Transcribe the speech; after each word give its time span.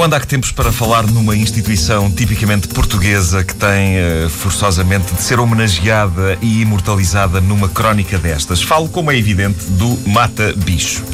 Eu 0.00 0.04
ando 0.04 0.16
há 0.16 0.20
que 0.20 0.26
tempos 0.26 0.50
para 0.50 0.72
falar 0.72 1.06
numa 1.06 1.36
instituição 1.36 2.10
tipicamente 2.10 2.66
portuguesa 2.68 3.44
que 3.44 3.54
tem 3.54 3.98
uh, 3.98 4.30
forçosamente 4.30 5.14
de 5.14 5.20
ser 5.20 5.38
homenageada 5.38 6.38
e 6.40 6.62
imortalizada 6.62 7.38
numa 7.38 7.68
crónica 7.68 8.16
destas. 8.16 8.62
Falo, 8.62 8.88
como 8.88 9.10
é 9.10 9.18
evidente, 9.18 9.62
do 9.72 9.98
Mata 10.08 10.54
Bicho. 10.56 11.04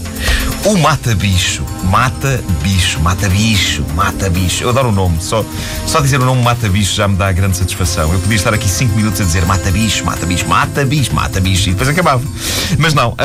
O 0.66 0.76
Mata 0.76 1.14
Bicho, 1.14 1.64
Mata 1.84 2.42
Bicho, 2.60 2.98
Mata 2.98 3.28
Bicho, 3.28 3.84
Mata 3.94 4.28
Bicho. 4.28 4.64
Eu 4.64 4.70
adoro 4.70 4.88
o 4.88 4.92
nome, 4.92 5.16
só, 5.20 5.44
só 5.86 6.00
dizer 6.00 6.20
o 6.20 6.24
nome 6.24 6.42
Mata 6.42 6.68
Bicho 6.68 6.92
já 6.92 7.06
me 7.06 7.14
dá 7.14 7.30
grande 7.30 7.56
satisfação. 7.56 8.12
Eu 8.12 8.18
podia 8.18 8.34
estar 8.34 8.52
aqui 8.52 8.68
5 8.68 8.96
minutos 8.96 9.20
a 9.20 9.24
dizer 9.24 9.46
Mata 9.46 9.70
Bicho, 9.70 10.04
Mata 10.04 10.26
Bicho, 10.26 10.48
Mata 10.48 10.84
Bicho, 10.84 11.14
Mata 11.14 11.40
Bicho 11.40 11.68
e 11.68 11.72
depois 11.72 11.88
acabava. 11.88 12.24
Mas 12.78 12.94
não, 12.94 13.10
uh, 13.10 13.16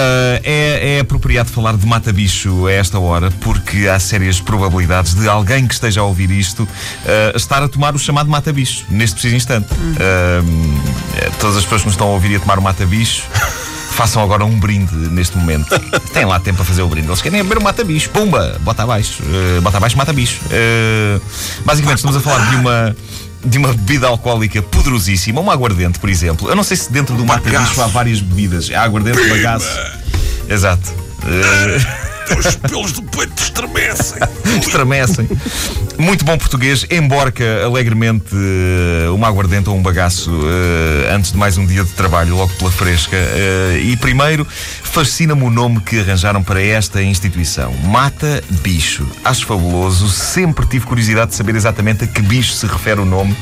é, 0.44 0.98
é 0.98 1.00
apropriado 1.00 1.50
falar 1.50 1.76
de 1.76 1.86
Mata 1.88 2.14
Bicho 2.14 2.68
a 2.68 2.74
esta 2.74 3.00
hora 3.00 3.32
porque 3.40 3.88
há 3.88 4.00
sérias 4.00 4.40
probabilidades 4.40 5.16
de 5.16 5.28
alguém 5.28 5.66
que 5.66 5.74
esteja 5.74 6.02
a 6.02 6.04
ouvir 6.04 6.30
isto 6.30 6.62
uh, 6.62 7.36
estar 7.36 7.64
a 7.64 7.68
tomar 7.68 7.96
o 7.96 7.98
chamado 7.98 8.30
Mata 8.30 8.54
Bicho 8.54 8.86
neste 8.88 9.14
preciso 9.16 9.36
instante. 9.36 9.68
Uh, 9.74 11.32
todas 11.40 11.58
as 11.58 11.64
pessoas 11.64 11.82
que 11.82 11.88
nos 11.88 11.96
estão 11.96 12.08
a 12.08 12.12
ouvir 12.12 12.34
e 12.34 12.36
a 12.36 12.40
tomar 12.40 12.60
o 12.60 12.62
Mata 12.62 12.86
Bicho 12.86 13.24
façam 13.92 14.24
agora 14.24 14.46
um 14.46 14.60
brinde 14.60 14.96
neste 14.96 15.38
momento. 15.38 15.68
Tem 16.14 16.26
lá 16.26 16.40
tempo 16.40 16.62
a 16.62 16.66
fazer 16.66 16.82
o 16.82 16.88
brinde. 16.88 17.08
Eles 17.08 17.22
querem 17.22 17.44
beber 17.44 17.58
o 17.58 17.64
mata-bicho. 17.64 18.10
Pumba! 18.10 18.58
Bota 18.62 18.84
abaixo. 18.84 19.22
Uh, 19.24 19.62
bota 19.62 19.78
abaixo, 19.78 19.98
mata-bicho. 19.98 20.42
Uh, 20.46 21.22
basicamente, 21.66 21.98
estamos 21.98 22.18
a 22.18 22.22
falar 22.22 22.50
de 22.50 22.56
uma 22.56 22.96
de 23.44 23.58
uma 23.58 23.70
bebida 23.70 24.08
alcoólica 24.08 24.62
poderosíssima, 24.62 25.42
um 25.42 25.50
aguardente, 25.50 25.98
por 25.98 26.10
exemplo. 26.10 26.48
Eu 26.48 26.56
não 26.56 26.64
sei 26.64 26.78
se 26.78 26.92
dentro 26.92 27.16
do 27.16 27.26
mata-bicho 27.26 27.82
há 27.82 27.88
várias 27.88 28.20
bebidas. 28.20 28.70
Há 28.72 28.84
aguardente, 28.84 29.18
bagaço. 29.28 29.68
Exato. 30.48 30.92
Uh... 31.24 32.01
Os 32.38 32.56
pelos 32.56 32.92
do 32.94 33.04
peito 33.04 33.42
estremecem. 33.42 34.20
estremecem. 34.60 35.30
Muito 35.98 36.26
bom 36.26 36.38
português, 36.38 36.86
emborca 36.90 37.64
alegremente 37.64 38.34
uh, 38.34 39.14
uma 39.14 39.28
aguardente 39.28 39.70
ou 39.70 39.76
um 39.76 39.82
bagaço 39.82 40.32
uh, 40.32 41.14
antes 41.16 41.32
de 41.32 41.38
mais 41.38 41.58
um 41.58 41.66
dia 41.66 41.84
de 41.84 41.92
trabalho, 41.92 42.36
logo 42.36 42.52
pela 42.54 42.72
fresca. 42.72 43.16
Uh, 43.16 43.78
e 43.78 43.98
primeiro, 43.98 44.46
fascina-me 44.46 45.44
o 45.44 45.50
nome 45.50 45.80
que 45.82 46.00
arranjaram 46.00 46.44
para 46.44 46.62
esta 46.62 47.02
instituição: 47.02 47.74
Mata 47.84 48.44
Bicho. 48.62 49.06
Acho 49.24 49.46
fabuloso, 49.46 50.10
sempre 50.10 50.66
tive 50.66 50.86
curiosidade 50.86 51.32
de 51.32 51.38
saber 51.38 51.56
exatamente 51.56 52.04
a 52.04 52.08
que 52.08 52.22
bicho 52.22 52.54
se 52.54 52.66
refere 52.66 53.02
o 53.02 53.06
nome, 53.06 53.36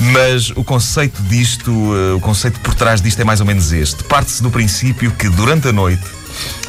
mas 0.00 0.50
o 0.50 0.64
conceito 0.64 1.22
disto, 1.24 1.70
o 2.16 2.20
conceito 2.20 2.58
por 2.60 2.74
trás 2.74 3.00
disto 3.00 3.20
é 3.20 3.24
mais 3.24 3.40
ou 3.40 3.46
menos 3.46 3.72
este. 3.72 4.02
Parte-se 4.04 4.42
do 4.42 4.50
princípio 4.50 5.10
que 5.12 5.28
durante 5.28 5.68
a 5.68 5.72
noite 5.72 6.19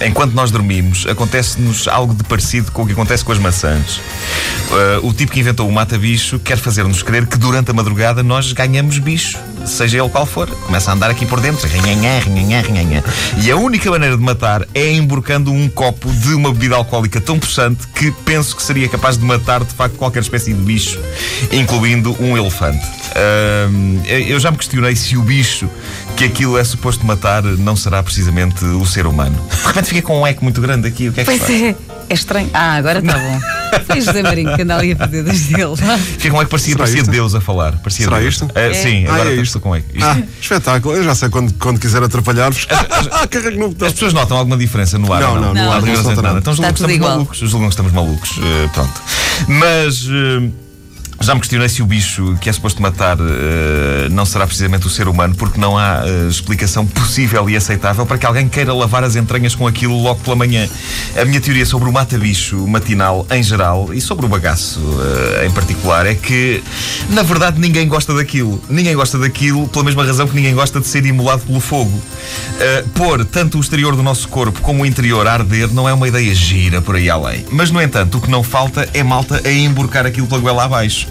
enquanto 0.06 0.34
nós 0.34 0.52
dormimos, 0.52 1.06
acontece-nos 1.08 1.88
algo 1.88 2.14
de 2.14 2.24
parecido 2.24 2.72
com 2.72 2.84
o 2.84 2.86
que 2.86 2.94
acontece 2.94 3.24
com 3.24 3.32
as 3.32 3.40
maçãs. 3.40 3.98
Uh, 4.72 5.08
o 5.08 5.14
tipo 5.14 5.32
que 5.32 5.40
inventou 5.40 5.68
o 5.68 5.72
mata-bicho 5.72 6.40
quer 6.40 6.58
fazer-nos 6.58 7.04
crer 7.04 7.28
que 7.28 7.38
durante 7.38 7.72
a 7.72 7.74
madrugada 7.74 8.24
nós 8.24 8.52
ganhamos 8.54 8.98
bicho, 8.98 9.38
seja 9.66 10.00
ele 10.00 10.10
qual 10.10 10.26
for. 10.26 10.50
Começa 10.50 10.92
a 10.92 10.94
andar 10.94 11.10
aqui 11.10 11.26
por 11.26 11.40
dentro, 11.40 11.68
e 13.38 13.52
a 13.52 13.56
única 13.56 13.90
maneira 13.90 14.18
de 14.18 14.24
matar 14.24 14.68
é 14.74 14.92
emborcando 14.92 15.52
um 15.52 15.70
copo 15.70 16.12
de 16.12 16.34
uma 16.34 16.52
bebida 16.52 16.76
alcoólica 16.76 17.20
tão 17.20 17.40
possante 17.40 17.88
que 17.88 18.12
penso 18.26 18.56
que 18.56 18.64
seria 18.64 18.88
capaz 18.88 19.18
de 19.18 19.26
matar 19.26 19.64
de 19.64 19.74
facto 19.74 19.96
qualquer 19.96 20.22
espécie 20.22 20.54
de 20.54 20.62
bicho, 20.62 21.00
incluindo 21.52 22.16
um 22.20 22.38
elefante. 22.38 22.86
Uh, 23.12 24.02
eu 24.08 24.40
já 24.40 24.52
me 24.52 24.58
questionei 24.58 24.96
se 24.96 25.18
o 25.18 25.22
bicho 25.22 25.70
que 26.16 26.26
aquilo 26.26 26.58
é 26.58 26.64
suposto 26.64 27.06
matar 27.06 27.44
não 27.44 27.76
será 27.76 28.02
precisamente 28.02 28.64
o 28.64 28.86
ser 28.86 29.06
humano. 29.06 29.36
De 29.50 29.68
repente 29.68 29.88
fica 29.88 30.02
com 30.02 30.22
um 30.22 30.28
eco 30.28 30.44
muito 30.44 30.62
grande 30.62 30.88
aqui. 30.88 31.10
O 31.10 31.14
que 31.14 31.22
é 31.22 31.24
que 31.26 31.38
pois 31.38 31.50
é, 31.50 31.76
é 32.10 32.14
estranho. 32.14 32.50
Ah, 32.54 32.76
agora 32.76 33.00
está 33.00 33.18
bom. 33.20 33.61
Foi 33.86 34.02
José 34.02 34.24
Marinho 34.24 34.56
que 34.56 34.62
anda 34.62 34.76
ali 34.78 34.92
a 34.94 34.96
fazer 34.96 35.24
das 35.24 35.40
dele. 35.42 35.76
Fica 36.18 36.30
com 36.32 36.38
um 36.38 36.42
eco, 36.42 36.52
parecia, 36.52 36.76
parecia 36.76 37.04
Deus 37.04 37.36
a 37.36 37.42
falar. 37.42 37.78
Parecia 37.78 38.06
Será 38.06 38.20
Deus. 38.20 38.34
isto? 38.36 38.48
é. 38.56 38.74
Sim, 38.74 39.06
ah, 39.08 39.14
agora 39.14 39.32
é 39.32 39.36
isto 39.36 39.59
com. 39.59 39.76
Isto. 39.76 39.88
Ah, 40.02 40.18
espetáculo. 40.40 40.96
Eu 40.96 41.04
já 41.04 41.16
sei 41.16 41.30
quando, 41.30 41.54
quando 41.54 41.80
quiser 41.80 42.04
atrapalhar-vos. 42.04 42.66
Carrego 43.30 43.60
no 43.60 43.70
botão. 43.70 43.88
As 43.88 43.94
pessoas 43.94 44.14
notam 44.14 44.38
alguma 44.38 44.58
diferença 44.58 44.98
no 44.98 45.12
ar? 45.12 45.22
Não, 45.22 45.36
não, 45.42 45.54
no 45.54 45.72
ar 45.72 45.81
não 45.81 45.96
se 45.96 46.04
nota 46.04 46.22
nada. 46.22 46.40
Então 46.40 46.54
julgam 46.54 46.74
que 46.74 46.78
tudo 46.78 46.90
estamos 46.90 46.96
igual. 46.96 47.12
malucos. 47.12 47.38
Julgam 47.40 47.68
que 47.68 47.74
estamos 47.74 47.92
malucos. 47.92 48.38
Uh, 48.38 48.70
pronto. 48.74 49.02
Mas. 49.48 50.04
uh, 50.06 50.52
já 51.22 51.36
me 51.36 51.40
questionei 51.40 51.70
se 51.70 51.84
o 51.84 51.86
bicho 51.86 52.36
que 52.42 52.50
é 52.50 52.54
suposto 52.54 52.82
matar 52.82 53.20
uh, 53.20 54.09
não 54.09 54.26
será 54.26 54.48
precisamente 54.48 54.88
o 54.88 54.90
ser 54.90 55.08
humano, 55.08 55.36
porque 55.36 55.59
não 55.59 55.78
há 55.78 56.04
uh, 56.04 56.28
explicação 56.28 56.86
possível 56.86 57.48
e 57.50 57.56
aceitável 57.56 58.06
para 58.06 58.18
que 58.18 58.26
alguém 58.26 58.50
queira 58.50 58.74
lavar 58.74 59.04
as 59.04 59.16
entranhas 59.16 59.54
com 59.54 59.68
aquilo 59.68 60.02
logo 60.02 60.22
pela 60.22 60.36
manhã. 60.36 60.68
A 61.16 61.24
minha 61.24 61.40
teoria 61.40 61.66
sobre 61.66 61.88
o 61.90 61.94
mata-bicho 61.94 62.68
matinal 62.68 63.28
em 63.30 63.44
geral 63.44 63.94
e 63.94 64.02
sobre 64.02 64.26
o 64.26 64.30
bagaço 64.30 64.80
uh, 64.80 65.46
em 65.46 65.52
particular 65.52 66.08
é 66.08 66.16
que, 66.16 66.64
na 67.10 67.22
verdade, 67.22 67.60
ninguém 67.60 67.88
gosta 67.88 68.14
daquilo. 68.14 68.62
Ninguém 68.68 68.96
gosta 68.96 69.20
daquilo 69.20 69.68
pela 69.68 69.86
mesma 69.86 70.04
razão 70.04 70.28
que 70.28 70.36
ninguém 70.36 70.56
gosta 70.56 70.80
de 70.80 70.88
ser 70.88 71.06
imolado 71.06 71.44
pelo 71.44 71.60
fogo. 71.60 72.02
pôr 72.96 73.24
tanto 73.26 73.58
o 73.58 73.62
exterior 73.62 73.96
do 73.96 74.02
nosso 74.02 74.28
corpo 74.28 74.60
como 74.62 74.84
o 74.84 74.86
interior 74.86 75.28
a 75.28 75.34
arder 75.34 75.72
não 75.72 75.88
é 75.88 75.94
uma 75.94 76.08
ideia 76.08 76.34
gira 76.34 76.81
por 76.81 76.96
aí 76.96 77.10
além. 77.10 77.46
Mas, 77.52 77.70
no 77.70 77.81
entanto, 77.81 78.18
o 78.18 78.22
que 78.22 78.31
não 78.31 78.42
falta 78.42 78.90
é 78.94 79.04
malta 79.04 79.42
a 79.46 79.52
emborcar 79.52 80.06
aquilo 80.06 80.26
pela 80.26 80.42
goela 80.42 80.64
abaixo. 80.64 81.11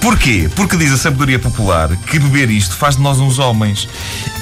Porquê? 0.00 0.48
Porque 0.56 0.76
diz 0.76 0.92
a 0.92 0.96
sabedoria 0.96 1.38
popular 1.38 1.94
que 1.94 2.18
beber 2.18 2.48
isto 2.50 2.74
faz 2.74 2.96
de 2.96 3.02
nós 3.02 3.18
uns 3.18 3.38
homens. 3.38 3.86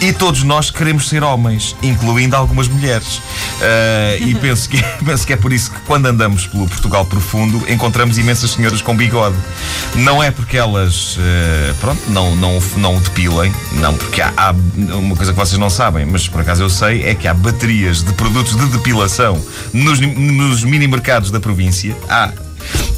E 0.00 0.12
todos 0.12 0.44
nós 0.44 0.70
queremos 0.70 1.08
ser 1.08 1.24
homens, 1.24 1.74
incluindo 1.82 2.36
algumas 2.36 2.68
mulheres. 2.68 3.16
Uh, 3.16 4.24
e 4.24 4.34
penso 4.36 4.68
que, 4.68 4.80
penso 5.04 5.26
que 5.26 5.32
é 5.32 5.36
por 5.36 5.52
isso 5.52 5.72
que 5.72 5.80
quando 5.80 6.06
andamos 6.06 6.46
pelo 6.46 6.68
Portugal 6.68 7.04
profundo 7.04 7.64
encontramos 7.68 8.18
imensas 8.18 8.52
senhoras 8.52 8.80
com 8.80 8.96
bigode. 8.96 9.36
Não 9.96 10.22
é 10.22 10.30
porque 10.30 10.56
elas, 10.56 11.16
uh, 11.16 11.74
pronto, 11.80 12.00
não, 12.08 12.36
não, 12.36 12.62
não 12.76 12.96
o 12.96 13.00
depilem, 13.00 13.52
não, 13.72 13.94
porque 13.94 14.22
há, 14.22 14.32
há 14.36 14.52
uma 14.94 15.16
coisa 15.16 15.32
que 15.32 15.38
vocês 15.38 15.58
não 15.58 15.70
sabem, 15.70 16.06
mas 16.06 16.28
por 16.28 16.40
acaso 16.40 16.62
eu 16.62 16.70
sei, 16.70 17.02
é 17.02 17.14
que 17.16 17.26
há 17.26 17.34
baterias 17.34 18.04
de 18.04 18.12
produtos 18.12 18.56
de 18.56 18.66
depilação 18.66 19.42
nos, 19.72 19.98
nos 19.98 20.62
mini 20.62 20.86
mercados 20.86 21.32
da 21.32 21.40
província. 21.40 21.96
Há 22.08 22.32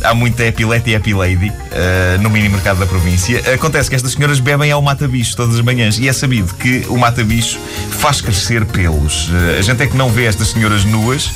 há 0.03 0.15
muita 0.15 0.45
Epilete 0.45 0.91
e 0.91 0.95
Epilady 0.95 1.49
uh, 1.49 2.21
no 2.21 2.31
mini 2.31 2.49
mercado 2.49 2.79
da 2.79 2.87
província. 2.87 3.43
Acontece 3.55 3.89
que 3.89 3.97
estas 3.97 4.13
senhoras 4.13 4.41
bebem 4.41 4.71
ao 4.71 4.83
mata-bicho 4.83 5.37
todas 5.37 5.57
as 5.57 5.61
manhãs 5.61 5.99
e 5.99 6.09
é 6.09 6.13
sabido 6.13 6.55
que 6.55 6.85
o 6.89 6.97
mata-bicho 6.97 7.59
faz 7.91 8.21
crescer 8.21 8.65
pelos. 8.65 9.29
Uh, 9.29 9.59
a 9.59 9.63
gente 9.63 9.83
é 9.83 9.87
que 9.87 9.97
não 9.97 10.11
vê 10.11 10.25
estas 10.25 10.49
senhoras 10.49 10.85
nuas 10.85 11.31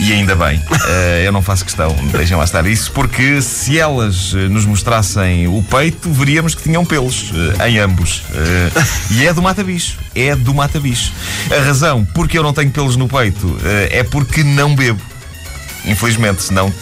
e 0.00 0.12
ainda 0.12 0.34
bem. 0.34 0.58
Uh, 0.58 1.24
eu 1.24 1.32
não 1.32 1.42
faço 1.42 1.64
questão, 1.64 1.94
deixem 2.12 2.36
lá 2.36 2.44
estar 2.44 2.66
isso, 2.66 2.92
porque 2.92 3.40
se 3.42 3.78
elas 3.78 4.32
nos 4.32 4.64
mostrassem 4.64 5.46
o 5.48 5.62
peito, 5.62 6.10
veríamos 6.12 6.54
que 6.54 6.62
tinham 6.62 6.84
pelos 6.84 7.32
em 7.66 7.78
ambos. 7.78 8.22
e 9.10 9.26
é 9.26 9.32
do 9.32 9.42
mata-bicho. 9.42 9.98
É 10.14 10.34
do 10.34 10.54
mata-bicho. 10.54 11.12
A 11.50 11.62
razão 11.62 12.04
porque 12.14 12.38
eu 12.38 12.42
não 12.42 12.52
tenho 12.52 12.70
pelos 12.70 12.96
no 12.96 13.08
peito 13.08 13.56
é 13.90 14.02
porque 14.02 14.42
não 14.42 14.74
bebo. 14.74 15.00
Infelizmente, 15.84 16.42
senão 16.42 16.72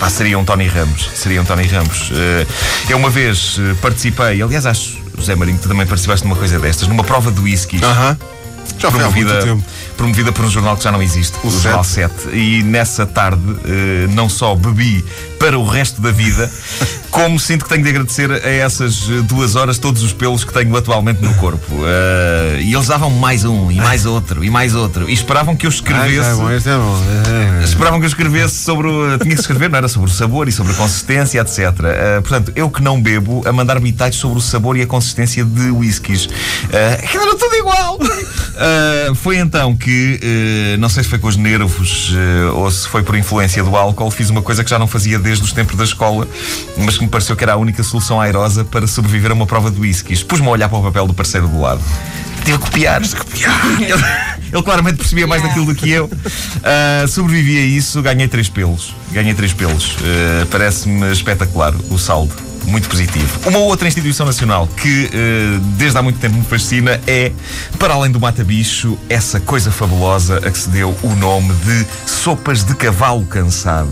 Epá, 0.00 0.08
seria 0.08 0.38
um 0.38 0.44
Tony 0.46 0.66
Ramos. 0.66 1.10
Seria 1.14 1.42
um 1.42 1.44
Tony 1.44 1.66
Ramos. 1.66 2.10
Uh, 2.10 2.46
eu 2.88 2.96
uma 2.96 3.10
vez 3.10 3.58
uh, 3.58 3.74
participei, 3.82 4.40
aliás, 4.40 4.64
acho, 4.64 4.96
José 5.18 5.34
Marinho, 5.34 5.58
tu 5.60 5.68
também 5.68 5.86
participaste 5.86 6.26
numa 6.26 6.36
coisa 6.36 6.58
destas, 6.58 6.88
numa 6.88 7.04
prova 7.04 7.30
de 7.30 7.38
whisky. 7.38 7.78
Aham. 7.84 8.16
Já 8.78 8.90
foi 8.90 9.00
há 9.02 9.10
muito 9.10 9.26
Promovida, 9.28 9.46
tempo. 9.46 9.64
promovida 9.98 10.32
por 10.32 10.42
um 10.46 10.48
jornal 10.50 10.74
que 10.74 10.84
já 10.84 10.90
não 10.90 11.02
existe, 11.02 11.36
o, 11.44 11.48
O 11.48 11.50
Jornal 11.50 11.84
Sete. 11.84 12.14
7. 12.22 12.34
E 12.34 12.62
nessa 12.62 13.04
tarde, 13.04 13.42
eh, 13.66 14.06
não 14.12 14.26
só 14.26 14.54
bebi 14.54 15.04
para 15.40 15.58
o 15.58 15.66
resto 15.66 16.02
da 16.02 16.10
vida, 16.12 16.52
como 17.10 17.40
sinto 17.40 17.64
que 17.64 17.70
tenho 17.70 17.82
de 17.82 17.88
agradecer 17.88 18.30
a 18.30 18.48
essas 18.48 19.08
eh, 19.08 19.22
duas 19.22 19.56
horas 19.56 19.78
todos 19.78 20.02
os 20.02 20.12
pelos 20.12 20.44
que 20.44 20.52
tenho 20.52 20.76
atualmente 20.76 21.22
no 21.22 21.32
corpo. 21.34 21.66
Eh, 21.82 22.58
e 22.60 22.74
eles 22.74 22.86
davam 22.88 23.08
mais 23.10 23.42
um, 23.46 23.70
e 23.70 23.76
mais 23.76 24.04
outro, 24.04 24.44
e 24.44 24.50
mais 24.50 24.74
outro. 24.74 25.08
E 25.08 25.14
esperavam 25.14 25.56
que 25.56 25.66
eu 25.66 25.70
Ah, 25.70 25.74
escrevesse. 25.74 26.14
já 26.16 26.26
é 26.26 26.34
bom, 26.34 26.50
é 26.50 26.60
bom. 26.60 27.02
É. 27.60 27.64
Esperavam 27.64 27.98
que 27.98 28.04
eu 28.04 28.08
escrevesse 28.08 28.56
sobre. 28.62 28.86
o- 28.86 29.18
Tinha 29.18 29.34
que 29.34 29.40
escrever, 29.40 29.70
não 29.70 29.78
era? 29.78 29.88
Sobre 29.88 30.10
o 30.10 30.12
sabor 30.12 30.46
e 30.46 30.52
sobre 30.52 30.72
a 30.72 30.76
consistência, 30.76 31.40
etc. 31.40 31.58
Uh, 31.58 32.22
portanto, 32.22 32.52
eu 32.54 32.68
que 32.70 32.82
não 32.82 33.00
bebo, 33.00 33.42
a 33.48 33.52
mandar 33.52 33.80
bitites 33.80 34.18
sobre 34.20 34.38
o 34.38 34.42
sabor 34.42 34.76
e 34.76 34.82
a 34.82 34.86
consistência 34.86 35.42
de 35.42 35.70
whiskies. 35.70 36.26
Uh, 36.26 36.30
era 36.72 37.34
tudo 37.36 37.56
igual! 37.56 37.98
Uh, 37.98 39.14
foi 39.14 39.38
então 39.38 39.74
que, 39.74 40.20
uh, 40.22 40.78
não 40.80 40.88
sei 40.90 41.02
se 41.02 41.08
foi 41.08 41.18
com 41.18 41.28
os 41.28 41.36
nervos 41.36 42.10
uh, 42.12 42.56
ou 42.56 42.70
se 42.70 42.86
foi 42.88 43.02
por 43.02 43.16
influência 43.16 43.62
do 43.64 43.74
álcool, 43.74 44.10
fiz 44.10 44.28
uma 44.28 44.42
coisa 44.42 44.62
que 44.62 44.68
já 44.68 44.78
não 44.78 44.86
fazia 44.86 45.18
desde 45.18 45.29
os 45.38 45.52
tempos 45.52 45.76
da 45.76 45.84
escola, 45.84 46.26
mas 46.76 46.96
que 46.96 47.04
me 47.04 47.10
pareceu 47.10 47.36
que 47.36 47.44
era 47.44 47.52
a 47.52 47.56
única 47.56 47.82
solução 47.82 48.20
airosa 48.20 48.64
para 48.64 48.86
sobreviver 48.86 49.30
a 49.30 49.34
uma 49.34 49.46
prova 49.46 49.70
de 49.70 49.78
whiskies. 49.80 50.22
Pus-me 50.22 50.46
a 50.46 50.50
olhar 50.50 50.68
para 50.68 50.78
o 50.78 50.82
papel 50.82 51.06
do 51.06 51.14
parceiro 51.14 51.46
do 51.46 51.60
lado. 51.60 51.82
Tive 52.44 52.56
a 52.56 52.58
copiar. 52.58 53.02
Ele, 53.80 53.92
ele 54.52 54.62
claramente 54.62 54.96
percebia 54.96 55.26
mais 55.26 55.42
daquilo 55.42 55.66
do 55.66 55.74
que 55.74 55.90
eu. 55.90 56.06
Uh, 56.06 57.08
sobrevivi 57.08 57.58
a 57.58 57.62
isso, 57.62 58.02
ganhei 58.02 58.26
três 58.26 58.48
pelos. 58.48 58.94
Ganhei 59.12 59.34
três 59.34 59.52
pelos. 59.52 59.92
Uh, 59.92 60.46
Parece-me 60.50 61.12
espetacular 61.12 61.72
o 61.90 61.98
saldo. 61.98 62.34
Muito 62.66 62.88
positivo. 62.88 63.48
Uma 63.48 63.58
outra 63.60 63.88
instituição 63.88 64.26
nacional 64.26 64.66
que 64.66 65.06
uh, 65.06 65.60
desde 65.76 65.96
há 65.96 66.02
muito 66.02 66.18
tempo 66.18 66.36
me 66.36 66.44
fascina 66.44 67.00
é, 67.06 67.32
para 67.78 67.94
além 67.94 68.10
do 68.10 68.20
mata-bicho, 68.20 68.98
essa 69.08 69.40
coisa 69.40 69.70
fabulosa 69.70 70.38
a 70.38 70.50
que 70.50 70.58
se 70.58 70.68
deu 70.68 70.96
o 71.02 71.14
nome 71.14 71.54
de 71.54 71.86
sopas 72.06 72.64
de 72.64 72.74
cavalo 72.74 73.24
cansado. 73.26 73.88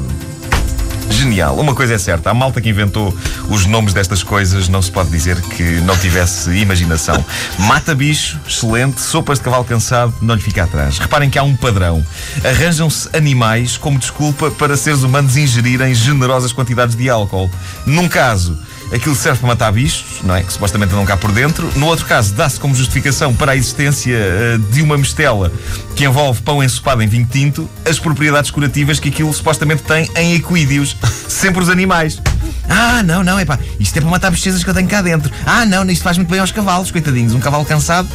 Genial. 1.10 1.58
Uma 1.58 1.74
coisa 1.74 1.94
é 1.94 1.98
certa, 1.98 2.30
a 2.30 2.34
malta 2.34 2.60
que 2.60 2.68
inventou 2.68 3.16
os 3.48 3.66
nomes 3.66 3.92
destas 3.92 4.22
coisas 4.22 4.68
não 4.68 4.80
se 4.82 4.90
pode 4.90 5.10
dizer 5.10 5.40
que 5.40 5.62
não 5.80 5.96
tivesse 5.96 6.50
imaginação. 6.50 7.24
Mata 7.58 7.94
bicho, 7.94 8.38
excelente, 8.46 9.00
sopas 9.00 9.38
de 9.38 9.44
cavalo 9.44 9.64
cansado, 9.64 10.14
não 10.20 10.34
lhe 10.34 10.40
fica 10.40 10.64
atrás. 10.64 10.98
Reparem 10.98 11.30
que 11.30 11.38
há 11.38 11.42
um 11.42 11.56
padrão. 11.56 12.04
Arranjam-se 12.44 13.08
animais 13.16 13.76
como 13.76 13.98
desculpa 13.98 14.50
para 14.50 14.76
seres 14.76 15.02
humanos 15.02 15.36
ingerirem 15.36 15.94
generosas 15.94 16.52
quantidades 16.52 16.94
de 16.94 17.08
álcool. 17.08 17.50
Num 17.86 18.08
caso, 18.08 18.58
aquilo 18.92 19.14
serve 19.14 19.40
para 19.40 19.48
matar 19.48 19.72
bichos, 19.72 20.22
não 20.22 20.34
é? 20.34 20.42
Que 20.42 20.52
supostamente 20.52 20.92
andam 20.92 21.04
cá 21.04 21.16
por 21.16 21.32
dentro. 21.32 21.70
No 21.76 21.86
outro 21.86 22.06
caso, 22.06 22.34
dá-se 22.34 22.58
como 22.58 22.74
justificação 22.74 23.34
para 23.34 23.52
a 23.52 23.56
existência 23.56 24.16
uh, 24.16 24.58
de 24.72 24.82
uma 24.82 24.96
mistela 24.96 25.52
que 25.94 26.04
envolve 26.04 26.42
pão 26.42 26.62
ensopado 26.62 27.02
em 27.02 27.08
vinho 27.08 27.26
tinto 27.30 27.68
as 27.88 27.98
propriedades 27.98 28.50
curativas 28.50 29.00
que 29.00 29.08
aquilo 29.08 29.32
supostamente 29.32 29.82
tem 29.82 30.08
em 30.16 30.34
equídeos. 30.34 30.96
Sempre 31.28 31.62
os 31.62 31.68
animais. 31.68 32.20
Ah, 32.68 33.02
não, 33.02 33.24
não, 33.24 33.38
é 33.38 33.44
pá, 33.44 33.58
isto 33.80 33.96
é 33.96 34.00
para 34.00 34.10
matar 34.10 34.30
bichezas 34.30 34.62
que 34.62 34.70
eu 34.70 34.74
tenho 34.74 34.88
cá 34.88 35.00
dentro. 35.00 35.32
Ah, 35.46 35.64
não, 35.64 35.84
isto 35.86 36.02
faz 36.02 36.18
muito 36.18 36.30
bem 36.30 36.40
aos 36.40 36.52
cavalos, 36.52 36.90
coitadinhos. 36.90 37.34
Um 37.34 37.40
cavalo 37.40 37.64
cansado. 37.64 38.08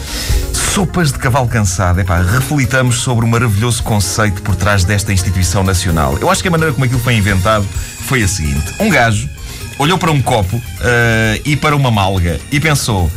Sopas 0.74 1.12
de 1.12 1.20
cavalo 1.20 1.48
cansado. 1.48 2.00
É 2.00 2.04
pá, 2.04 2.22
reflitamos 2.22 2.98
sobre 3.02 3.25
o 3.25 3.28
maravilhoso 3.28 3.84
conceito 3.84 4.42
por 4.42 4.56
trás 4.56 4.84
desta 4.84 5.12
instituição 5.12 5.64
nacional. 5.64 6.18
Eu 6.20 6.30
acho 6.30 6.42
que 6.42 6.48
a 6.48 6.52
maneira 6.52 6.74
como 6.74 6.86
aquilo 6.86 7.00
foi 7.00 7.16
inventado 7.16 7.68
foi 8.06 8.24
a 8.24 8.28
seguinte: 8.28 8.74
um 8.80 8.90
gajo 8.90 9.30
olhou 9.78 9.98
para 9.98 10.12
um 10.12 10.22
copo 10.22 10.58
uh, 10.58 11.42
e 11.46 11.56
para 11.56 11.75
uma 11.75 11.92
malga 11.92 12.40
e 12.52 12.60
pensou: 12.60 13.12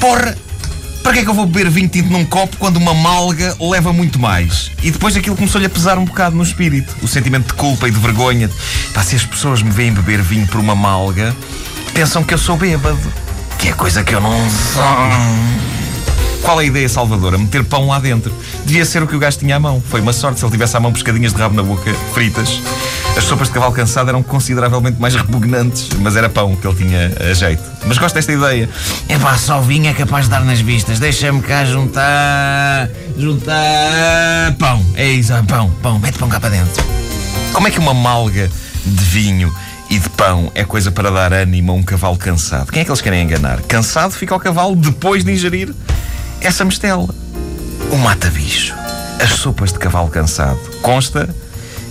Porra, 0.00 0.36
para 1.02 1.12
que 1.12 1.18
é 1.18 1.22
que 1.22 1.28
eu 1.28 1.34
vou 1.34 1.46
beber 1.46 1.70
vinho 1.70 1.88
tinto 1.88 2.10
num 2.10 2.24
copo 2.24 2.56
quando 2.56 2.78
uma 2.78 2.94
malga 2.94 3.54
leva 3.60 3.92
muito 3.92 4.18
mais? 4.18 4.70
E 4.82 4.90
depois 4.90 5.14
aquilo 5.16 5.36
começou-lhe 5.36 5.66
a 5.66 5.70
pesar 5.70 5.98
um 5.98 6.04
bocado 6.04 6.34
no 6.34 6.42
espírito. 6.42 6.94
O 7.02 7.08
sentimento 7.08 7.48
de 7.48 7.54
culpa 7.54 7.86
e 7.88 7.90
de 7.90 7.98
vergonha. 7.98 8.50
Pá, 8.94 9.02
se 9.02 9.14
as 9.14 9.24
pessoas 9.24 9.62
me 9.62 9.70
veem 9.70 9.92
beber 9.92 10.22
vinho 10.22 10.46
por 10.46 10.58
uma 10.58 10.74
malga, 10.74 11.36
pensam 11.92 12.24
que 12.24 12.32
eu 12.32 12.38
sou 12.38 12.56
bêbado. 12.56 13.12
Que 13.58 13.68
é 13.68 13.72
coisa 13.72 14.02
que 14.02 14.14
eu 14.14 14.20
não 14.20 14.50
sou. 14.50 15.73
Qual 16.44 16.60
é 16.60 16.64
a 16.64 16.66
ideia 16.66 16.86
salvadora? 16.90 17.38
Meter 17.38 17.64
pão 17.64 17.86
lá 17.88 17.98
dentro. 17.98 18.30
Devia 18.66 18.84
ser 18.84 19.02
o 19.02 19.06
que 19.06 19.16
o 19.16 19.18
gajo 19.18 19.38
tinha 19.38 19.56
à 19.56 19.58
mão. 19.58 19.82
Foi 19.88 20.02
uma 20.02 20.12
sorte 20.12 20.38
se 20.38 20.44
ele 20.44 20.52
tivesse 20.52 20.76
à 20.76 20.80
mão 20.80 20.92
pescadinhas 20.92 21.32
de 21.32 21.40
rabo 21.40 21.54
na 21.54 21.62
boca, 21.62 21.90
fritas. 22.12 22.60
As 23.16 23.24
sopas 23.24 23.48
de 23.48 23.54
cavalo 23.54 23.72
cansado 23.72 24.10
eram 24.10 24.22
consideravelmente 24.22 25.00
mais 25.00 25.14
repugnantes, 25.14 25.88
mas 26.00 26.16
era 26.16 26.28
pão 26.28 26.54
que 26.54 26.66
ele 26.66 26.76
tinha 26.76 27.12
a 27.18 27.32
jeito. 27.32 27.62
Mas 27.86 27.96
gosto 27.96 28.14
desta 28.14 28.30
ideia. 28.30 28.68
É 29.08 29.18
pá, 29.18 29.38
só 29.38 29.58
vinho 29.62 29.88
é 29.88 29.94
capaz 29.94 30.26
de 30.26 30.32
dar 30.32 30.44
nas 30.44 30.60
vistas. 30.60 30.98
Deixa-me 30.98 31.40
cá 31.40 31.64
juntar. 31.64 32.90
juntar. 33.16 34.54
pão. 34.58 34.84
É 34.96 35.08
isso, 35.08 35.32
é 35.32 35.42
pão, 35.42 35.70
pão. 35.82 35.98
Mete 35.98 36.18
pão 36.18 36.28
cá 36.28 36.38
para 36.38 36.50
dentro. 36.50 36.84
Como 37.54 37.66
é 37.66 37.70
que 37.70 37.78
uma 37.78 37.94
malga 37.94 38.50
de 38.84 39.04
vinho 39.04 39.50
e 39.88 39.98
de 39.98 40.10
pão 40.10 40.52
é 40.54 40.62
coisa 40.62 40.90
para 40.90 41.10
dar 41.10 41.32
ânimo 41.32 41.72
a 41.72 41.74
um 41.74 41.82
cavalo 41.82 42.18
cansado? 42.18 42.70
Quem 42.70 42.82
é 42.82 42.84
que 42.84 42.90
eles 42.90 43.00
querem 43.00 43.22
enganar? 43.22 43.62
Cansado 43.62 44.12
fica 44.12 44.36
o 44.36 44.38
cavalo 44.38 44.76
depois 44.76 45.24
de 45.24 45.32
ingerir 45.32 45.74
essa 46.44 46.64
mistela. 46.64 47.08
O 47.90 47.96
mata-bicho. 47.96 48.74
As 49.20 49.32
sopas 49.32 49.72
de 49.72 49.78
cavalo 49.78 50.08
cansado. 50.08 50.58
Consta 50.82 51.28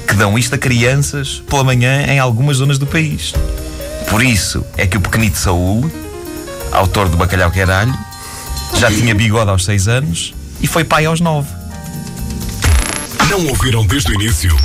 que 0.07 0.13
dão 0.13 0.37
isto 0.37 0.53
a 0.55 0.57
crianças 0.57 1.41
pela 1.49 1.63
manhã 1.63 2.05
em 2.07 2.19
algumas 2.19 2.57
zonas 2.57 2.77
do 2.77 2.85
país. 2.85 3.33
Por 4.09 4.21
isso 4.23 4.65
é 4.77 4.85
que 4.85 4.97
o 4.97 5.01
pequenito 5.01 5.37
Saúl, 5.37 5.89
autor 6.71 7.09
do 7.09 7.17
Bacalhau 7.17 7.49
Queralho, 7.49 7.97
já 8.77 8.91
tinha 8.91 9.15
bigode 9.15 9.49
aos 9.49 9.65
6 9.65 9.87
anos 9.87 10.35
e 10.61 10.67
foi 10.67 10.83
pai 10.83 11.05
aos 11.05 11.19
9. 11.19 11.47
Não 13.29 13.47
ouviram 13.47 13.85
desde 13.87 14.11
o 14.11 14.15
início? 14.15 14.55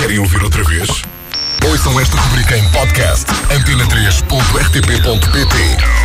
Querem 0.00 0.18
ouvir 0.18 0.42
outra 0.42 0.64
vez? 0.64 0.88
Ouçam 1.64 2.00
esta 2.00 2.16
rubrica 2.16 2.56
em 2.56 2.68
podcast 2.70 3.26
antena3.rtp.pt 3.50 5.95